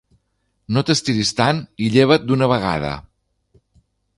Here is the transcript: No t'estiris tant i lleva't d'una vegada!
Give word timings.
No 0.77 0.81
t'estiris 0.87 1.33
tant 1.41 1.61
i 1.87 1.91
lleva't 1.97 2.25
d'una 2.31 2.51
vegada! 2.55 2.91